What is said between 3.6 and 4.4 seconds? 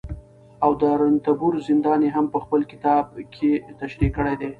تشريح کړى